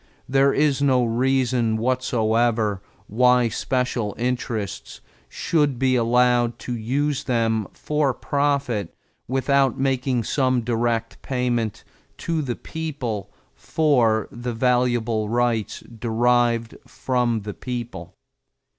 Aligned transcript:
There 0.27 0.51
is 0.51 0.81
no 0.81 1.05
reason 1.05 1.77
whatever 1.77 2.81
why 3.05 3.49
special 3.49 4.15
interests 4.17 4.99
should 5.29 5.77
be 5.77 5.95
allowed 5.95 6.57
to 6.65 6.75
use 6.75 7.25
them 7.25 7.67
for 7.71 8.11
profit 8.11 8.95
without 9.27 9.77
making 9.79 10.23
some 10.23 10.61
direct 10.61 11.21
payment 11.21 11.83
to 12.17 12.41
the 12.41 12.55
people 12.55 13.31
for 13.53 14.27
the 14.31 14.53
valuable 14.53 15.29
rights 15.29 15.81
derived 15.99 16.77
from 16.87 17.41
the 17.41 17.53
people. 17.53 18.15